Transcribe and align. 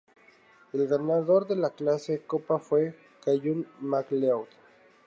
El 0.73 0.87
ganador 0.87 1.45
de 1.47 1.55
la 1.55 1.69
clase 1.69 2.23
Copa 2.25 2.57
fue 2.57 2.97
Callum 3.23 3.65
MacLeod. 3.81 4.47